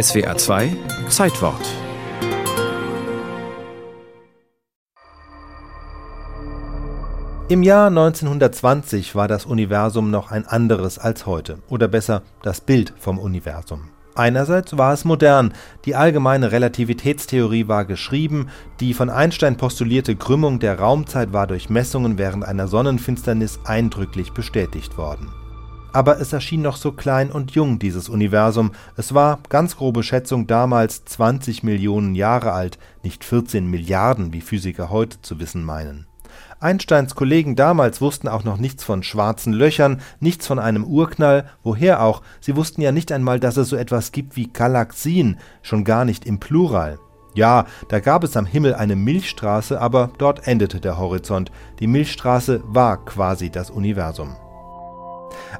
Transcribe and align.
SWA 0.00 0.34
2 0.38 0.74
Zeitwort 1.10 1.60
Im 7.50 7.62
Jahr 7.62 7.88
1920 7.88 9.14
war 9.14 9.28
das 9.28 9.44
Universum 9.44 10.10
noch 10.10 10.30
ein 10.30 10.46
anderes 10.46 10.98
als 10.98 11.26
heute, 11.26 11.58
oder 11.68 11.88
besser 11.88 12.22
das 12.40 12.62
Bild 12.62 12.94
vom 12.98 13.18
Universum. 13.18 13.90
Einerseits 14.14 14.78
war 14.78 14.94
es 14.94 15.04
modern, 15.04 15.52
die 15.84 15.94
allgemeine 15.94 16.52
Relativitätstheorie 16.52 17.68
war 17.68 17.84
geschrieben, 17.84 18.48
die 18.80 18.94
von 18.94 19.10
Einstein 19.10 19.58
postulierte 19.58 20.16
Krümmung 20.16 20.58
der 20.58 20.78
Raumzeit 20.78 21.34
war 21.34 21.46
durch 21.46 21.68
Messungen 21.68 22.16
während 22.16 22.46
einer 22.46 22.66
Sonnenfinsternis 22.66 23.60
eindrücklich 23.66 24.32
bestätigt 24.32 24.96
worden. 24.96 25.41
Aber 25.92 26.20
es 26.20 26.32
erschien 26.32 26.62
noch 26.62 26.76
so 26.76 26.92
klein 26.92 27.30
und 27.30 27.50
jung, 27.50 27.78
dieses 27.78 28.08
Universum, 28.08 28.72
es 28.96 29.12
war, 29.12 29.40
ganz 29.50 29.76
grobe 29.76 30.02
Schätzung, 30.02 30.46
damals 30.46 31.04
20 31.04 31.62
Millionen 31.62 32.14
Jahre 32.14 32.52
alt, 32.52 32.78
nicht 33.02 33.24
14 33.24 33.66
Milliarden, 33.66 34.32
wie 34.32 34.40
Physiker 34.40 34.88
heute 34.88 35.20
zu 35.20 35.38
wissen 35.38 35.64
meinen. 35.64 36.06
Einsteins 36.60 37.14
Kollegen 37.14 37.56
damals 37.56 38.00
wussten 38.00 38.28
auch 38.28 38.44
noch 38.44 38.56
nichts 38.56 38.84
von 38.84 39.02
schwarzen 39.02 39.52
Löchern, 39.52 40.00
nichts 40.20 40.46
von 40.46 40.58
einem 40.58 40.84
Urknall, 40.84 41.46
woher 41.62 42.02
auch, 42.02 42.22
sie 42.40 42.56
wussten 42.56 42.80
ja 42.80 42.92
nicht 42.92 43.12
einmal, 43.12 43.40
dass 43.40 43.56
es 43.56 43.68
so 43.68 43.76
etwas 43.76 44.12
gibt 44.12 44.36
wie 44.36 44.50
Galaxien, 44.50 45.38
schon 45.60 45.84
gar 45.84 46.04
nicht 46.04 46.24
im 46.24 46.38
Plural. 46.38 46.98
Ja, 47.34 47.66
da 47.88 48.00
gab 48.00 48.24
es 48.24 48.36
am 48.36 48.46
Himmel 48.46 48.74
eine 48.74 48.94
Milchstraße, 48.94 49.80
aber 49.80 50.10
dort 50.18 50.46
endete 50.46 50.80
der 50.80 50.98
Horizont. 50.98 51.50
Die 51.80 51.86
Milchstraße 51.86 52.62
war 52.64 53.04
quasi 53.04 53.50
das 53.50 53.70
Universum. 53.70 54.36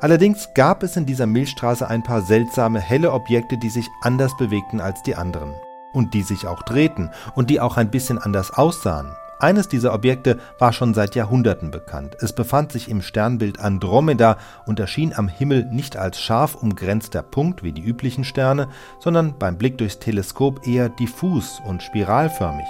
Allerdings 0.00 0.50
gab 0.54 0.82
es 0.82 0.96
in 0.96 1.06
dieser 1.06 1.26
Milchstraße 1.26 1.88
ein 1.88 2.02
paar 2.02 2.22
seltsame 2.22 2.80
helle 2.80 3.12
Objekte, 3.12 3.58
die 3.58 3.70
sich 3.70 3.88
anders 4.02 4.36
bewegten 4.36 4.80
als 4.80 5.02
die 5.02 5.16
anderen. 5.16 5.54
Und 5.92 6.14
die 6.14 6.22
sich 6.22 6.46
auch 6.46 6.62
drehten 6.62 7.10
und 7.34 7.50
die 7.50 7.60
auch 7.60 7.76
ein 7.76 7.90
bisschen 7.90 8.18
anders 8.18 8.52
aussahen. 8.52 9.12
Eines 9.40 9.68
dieser 9.68 9.94
Objekte 9.94 10.38
war 10.58 10.72
schon 10.74 10.92
seit 10.92 11.14
Jahrhunderten 11.14 11.70
bekannt. 11.70 12.14
Es 12.20 12.34
befand 12.34 12.72
sich 12.72 12.90
im 12.90 13.00
Sternbild 13.00 13.58
Andromeda 13.58 14.36
und 14.66 14.78
erschien 14.78 15.14
am 15.16 15.28
Himmel 15.28 15.64
nicht 15.64 15.96
als 15.96 16.20
scharf 16.20 16.56
umgrenzter 16.56 17.22
Punkt 17.22 17.62
wie 17.62 17.72
die 17.72 17.82
üblichen 17.82 18.24
Sterne, 18.24 18.68
sondern 18.98 19.38
beim 19.38 19.56
Blick 19.56 19.78
durchs 19.78 19.98
Teleskop 19.98 20.66
eher 20.66 20.90
diffus 20.90 21.60
und 21.66 21.82
spiralförmig. 21.82 22.68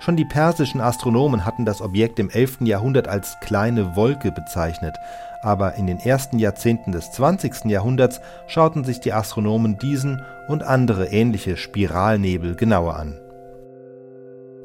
Schon 0.00 0.16
die 0.16 0.24
persischen 0.24 0.80
Astronomen 0.80 1.44
hatten 1.44 1.64
das 1.64 1.80
Objekt 1.80 2.18
im 2.18 2.30
11. 2.30 2.58
Jahrhundert 2.60 3.08
als 3.08 3.36
kleine 3.40 3.96
Wolke 3.96 4.30
bezeichnet, 4.30 4.96
aber 5.42 5.74
in 5.74 5.86
den 5.86 5.98
ersten 5.98 6.38
Jahrzehnten 6.38 6.92
des 6.92 7.12
20. 7.12 7.66
Jahrhunderts 7.66 8.20
schauten 8.46 8.84
sich 8.84 9.00
die 9.00 9.12
Astronomen 9.12 9.78
diesen 9.78 10.22
und 10.48 10.62
andere 10.62 11.06
ähnliche 11.06 11.56
Spiralnebel 11.56 12.56
genauer 12.56 12.96
an. 12.96 13.20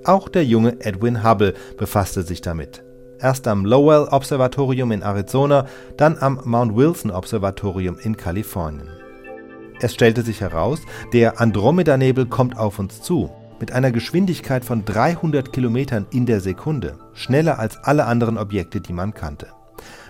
Auch 0.04 0.30
der 0.30 0.46
junge 0.46 0.82
Edwin 0.82 1.24
Hubble 1.24 1.54
befasste 1.78 2.24
sich 2.24 2.42
damit. 2.42 2.84
Erst 3.20 3.48
am 3.48 3.66
Lowell 3.66 4.08
Observatorium 4.10 4.92
in 4.92 5.04
Arizona, 5.04 5.68
dann 5.96 6.18
am 6.20 6.42
Mount 6.44 6.76
Wilson 6.76 7.12
Observatorium 7.12 8.00
in 8.00 8.18
Kalifornien. 8.18 8.90
Es 9.80 9.94
stellte 9.94 10.24
sich 10.24 10.42
heraus, 10.42 10.80
der 11.14 11.40
Andromeda-Nebel 11.40 12.26
kommt 12.26 12.58
auf 12.58 12.80
uns 12.80 13.02
zu, 13.02 13.30
mit 13.62 13.72
einer 13.72 13.92
Geschwindigkeit 13.92 14.66
von 14.66 14.84
300 14.84 15.54
Kilometern 15.54 16.08
in 16.12 16.26
der 16.26 16.42
Sekunde, 16.42 16.98
schneller 17.14 17.60
als 17.60 17.78
alle 17.78 18.06
anderen 18.06 18.38
Objekte, 18.38 18.82
die 18.82 18.92
man 18.92 19.14
kannte. 19.14 19.48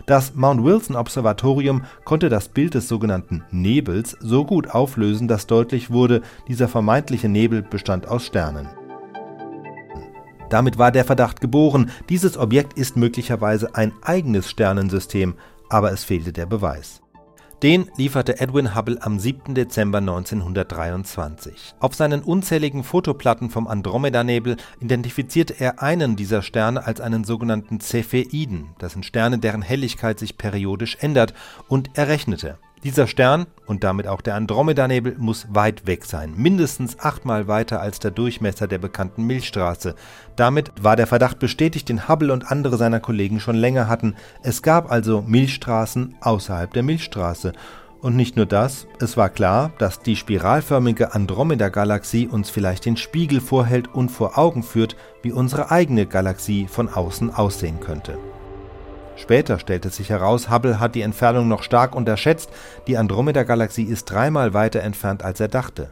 Das 0.06 0.34
Mount 0.34 0.64
Wilson 0.64 0.96
Observatorium 0.96 1.84
konnte 2.06 2.30
das 2.30 2.50
Bild 2.50 2.74
des 2.74 2.88
sogenannten 2.88 3.44
Nebels 3.52 4.18
so 4.20 4.46
gut 4.46 4.70
auflösen, 4.70 5.28
dass 5.28 5.48
deutlich 5.48 5.92
wurde, 5.92 6.22
dieser 6.48 6.68
vermeintliche 6.68 7.30
Nebel 7.30 7.62
bestand 7.62 8.08
aus 8.08 8.26
Sternen. 8.26 8.68
Damit 10.50 10.78
war 10.78 10.92
der 10.92 11.06
Verdacht 11.06 11.40
geboren, 11.40 11.92
dieses 12.10 12.38
Objekt 12.38 12.74
ist 12.74 12.98
möglicherweise 12.98 13.75
ein 13.75 13.94
eigenes 14.02 14.50
Sternensystem, 14.50 15.36
aber 15.70 15.94
es 15.94 16.04
fehlte 16.04 16.34
der 16.34 16.46
Beweis. 16.46 17.02
Den 17.64 17.92
lieferte 17.96 18.40
Edwin 18.40 18.74
Hubble 18.74 18.98
am 19.02 19.20
7. 19.20 19.54
Dezember 19.54 20.00
1923. 20.00 21.76
Auf 21.80 21.94
seinen 21.94 22.24
unzähligen 22.24 22.84
Fotoplatten 22.84 23.52
vom 23.52 23.68
Andromeda-Nebel 23.68 24.58
identifizierte 24.80 25.54
er 25.60 25.80
einen 25.80 26.16
dieser 26.16 26.42
Sterne 26.42 26.88
als 26.88 27.02
einen 27.02 27.24
sogenannten 27.24 27.80
Cepheiden, 27.80 28.70
das 28.80 28.94
sind 28.94 29.06
Sterne, 29.06 29.38
deren 29.38 29.62
Helligkeit 29.62 30.18
sich 30.18 30.40
periodisch 30.40 30.98
ändert, 31.02 31.36
und 31.68 31.96
errechnete, 31.96 32.58
dieser 32.84 33.08
Stern 33.08 33.46
und 33.66 33.84
damit 33.84 34.08
auch 34.08 34.22
der 34.22 34.36
Andromeda-Nebel 34.36 35.16
muss 35.18 35.47
weit 35.50 35.88
weg 35.88 36.06
sein, 36.06 36.34
mindestens 36.36 37.00
achtmal 37.00 37.47
weiter 37.47 37.80
als 37.80 38.00
der 38.00 38.12
Durchmesser 38.12 38.68
der 38.68 38.80
bekannten 38.80 39.25
Milchstraße. 39.25 39.96
Damit 40.36 40.72
war 40.81 40.96
der 40.96 41.08
Verdacht 41.08 41.40
bestätigt, 41.40 41.90
den 41.90 42.08
Hubble 42.08 42.34
und 42.34 42.52
andere 42.52 42.78
seiner 42.78 43.00
Kollegen 43.00 43.40
schon 43.40 43.56
länger 43.56 43.88
hatten. 43.88 44.16
Es 44.44 44.62
gab 44.62 44.92
also 44.92 45.22
Milchstraßen 45.22 46.16
außerhalb 46.22 46.74
der 46.74 46.84
Milchstraße. 46.84 47.53
Und 48.02 48.16
nicht 48.16 48.36
nur 48.36 48.47
das, 48.47 48.88
es 49.00 49.16
war 49.16 49.30
klar, 49.30 49.74
dass 49.78 50.00
die 50.00 50.16
spiralförmige 50.16 51.13
Andromeda-Galaxie 51.13 52.28
uns 52.28 52.50
vielleicht 52.50 52.86
den 52.86 52.98
Spiegel 52.98 53.40
vorhält 53.40 53.94
und 53.94 54.09
vor 54.09 54.40
Augen 54.40 54.63
führt, 54.63 54.96
wie 55.22 55.31
unsere 55.31 55.69
eigene 55.69 56.08
Galaxie 56.08 56.68
von 56.68 56.90
außen 56.90 57.31
aussehen 57.31 57.80
könnte. 57.80 58.18
Später 59.16 59.60
stellte 59.60 59.90
sich 59.90 60.10
heraus, 60.10 60.50
Hubble 60.50 60.80
hat 60.80 60.96
die 60.96 61.02
Entfernung 61.02 61.48
noch 61.48 61.64
stark 61.64 61.96
unterschätzt, 61.96 62.50
die 62.88 62.98
Andromeda-Galaxie 62.98 63.84
ist 63.84 64.06
dreimal 64.06 64.54
weiter 64.54 64.82
entfernt, 64.82 65.24
als 65.24 65.40
er 65.40 65.48
dachte. 65.48 65.92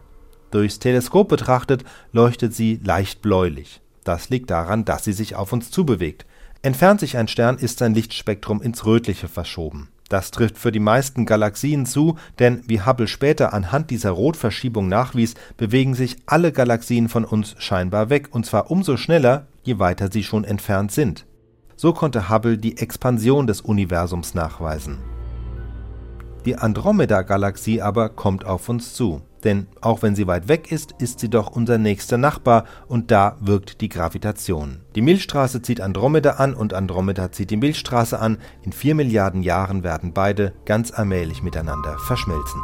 Durchs 0.51 0.79
Teleskop 0.79 1.27
betrachtet 1.27 1.83
leuchtet 2.11 2.55
sie 2.55 2.79
leicht 2.83 3.21
bläulich. 3.21 3.81
Das 4.03 4.29
liegt 4.29 4.49
daran, 4.49 4.85
dass 4.85 5.03
sie 5.03 5.13
sich 5.13 5.35
auf 5.35 5.53
uns 5.53 5.69
zubewegt. 5.69 6.25
Entfernt 6.61 6.99
sich 6.99 7.17
ein 7.17 7.27
Stern, 7.27 7.57
ist 7.57 7.79
sein 7.79 7.93
Lichtspektrum 7.93 8.61
ins 8.61 8.85
Rötliche 8.85 9.27
verschoben. 9.27 9.89
Das 10.09 10.31
trifft 10.31 10.57
für 10.57 10.71
die 10.71 10.79
meisten 10.79 11.27
Galaxien 11.27 11.85
zu, 11.85 12.17
denn 12.39 12.63
wie 12.65 12.81
Hubble 12.81 13.07
später 13.07 13.53
anhand 13.53 13.91
dieser 13.91 14.09
Rotverschiebung 14.09 14.87
nachwies, 14.87 15.35
bewegen 15.55 15.93
sich 15.93 16.17
alle 16.25 16.51
Galaxien 16.51 17.09
von 17.09 17.23
uns 17.23 17.55
scheinbar 17.59 18.09
weg, 18.09 18.29
und 18.31 18.45
zwar 18.47 18.71
umso 18.71 18.97
schneller, 18.97 19.45
je 19.63 19.77
weiter 19.77 20.11
sie 20.11 20.23
schon 20.23 20.43
entfernt 20.43 20.91
sind. 20.91 21.25
So 21.81 21.93
konnte 21.93 22.27
Hubble 22.27 22.57
die 22.57 22.75
Expansion 22.75 23.47
des 23.47 23.61
Universums 23.61 24.33
nachweisen. 24.33 24.97
Die 26.43 26.57
Andromeda-Galaxie 26.57 27.81
aber 27.81 28.09
kommt 28.09 28.43
auf 28.43 28.67
uns 28.67 28.93
zu, 28.95 29.21
denn 29.45 29.67
auch 29.79 30.01
wenn 30.01 30.13
sie 30.13 30.27
weit 30.27 30.49
weg 30.49 30.73
ist, 30.73 30.93
ist 30.99 31.21
sie 31.21 31.29
doch 31.29 31.51
unser 31.51 31.77
nächster 31.77 32.17
Nachbar 32.17 32.65
und 32.89 33.11
da 33.11 33.37
wirkt 33.39 33.79
die 33.79 33.87
Gravitation. 33.87 34.81
Die 34.95 35.01
Milchstraße 35.01 35.61
zieht 35.61 35.79
Andromeda 35.79 36.31
an 36.31 36.53
und 36.53 36.73
Andromeda 36.73 37.31
zieht 37.31 37.49
die 37.49 37.55
Milchstraße 37.55 38.19
an. 38.19 38.39
In 38.61 38.73
vier 38.73 38.93
Milliarden 38.93 39.41
Jahren 39.41 39.81
werden 39.81 40.11
beide 40.11 40.51
ganz 40.65 40.91
allmählich 40.91 41.43
miteinander 41.43 41.97
verschmelzen. 41.99 42.59